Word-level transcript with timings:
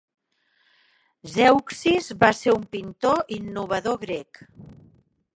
Zeuxis 1.33 2.07
va 2.23 2.29
ser 2.37 2.53
un 2.59 2.63
pintor 2.75 3.21
innovador 3.37 3.99
grec. 4.07 4.41